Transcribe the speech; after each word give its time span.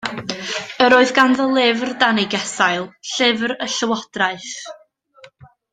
Yr 0.85 0.95
oedd 0.99 1.11
ganddo 1.17 1.45
lyfr 1.57 1.91
dan 2.05 2.21
ei 2.23 2.25
gesail, 2.33 2.89
llyfr 3.11 3.55
y 3.59 3.69
llywodraeth. 3.77 4.53